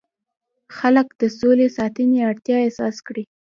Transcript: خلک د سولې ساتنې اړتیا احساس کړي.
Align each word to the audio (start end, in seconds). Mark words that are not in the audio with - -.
خلک 0.77 1.07
د 1.21 1.23
سولې 1.39 1.67
ساتنې 1.77 2.17
اړتیا 2.29 2.57
احساس 2.61 2.95
کړي. 3.07 3.23